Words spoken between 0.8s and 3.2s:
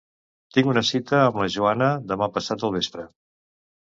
cita amb la Joana demà passat al vespre.